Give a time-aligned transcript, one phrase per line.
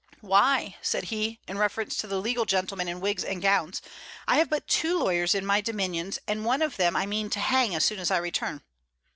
[0.21, 3.83] "Why," said he, in reference to the legal gentlemen in wigs and gowns,
[4.27, 7.39] "I have but two lawyers in my dominions, and one of them I mean to
[7.39, 8.63] hang as soon as I return."